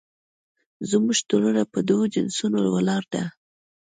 زموږ 0.89 1.17
ټولنه 1.29 1.63
په 1.73 1.79
دوو 1.87 2.05
جنسونو 2.13 2.59
ولاړه 2.75 3.07
ده 3.13 3.23